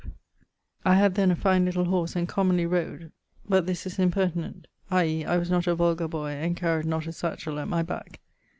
]I 0.83 0.95
had 0.95 1.13
then 1.13 1.29
a 1.29 1.35
fine 1.35 1.63
little 1.63 1.85
horse 1.85 2.15
and 2.15 2.27
commonly 2.27 2.65
rode 2.65 3.11
(but 3.47 3.67
this 3.67 3.85
is 3.85 3.99
impertinent) 3.99 4.65
i.e. 4.89 5.23
I 5.25 5.37
was 5.37 5.51
not 5.51 5.67
a 5.67 5.75
vulgar 5.75 6.07
boy 6.07 6.31
and 6.31 6.57
carried 6.57 6.87
not 6.87 7.05
a 7.05 7.11
satchell 7.11 7.59
at 7.59 7.67
my 7.67 7.83
back. 7.83 8.19